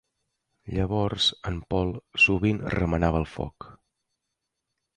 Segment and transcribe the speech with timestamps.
[0.77, 1.93] Llavors en Paul
[2.25, 3.71] sovint remenava el foc.